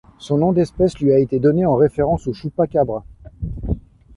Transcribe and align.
Son 0.17 0.39
nom 0.39 0.51
d'espèce 0.51 0.97
lui 0.97 1.11
a 1.13 1.19
été 1.19 1.37
donné 1.37 1.63
en 1.63 1.75
référence 1.75 2.25
au 2.25 2.33
Chupacabra. 2.33 3.05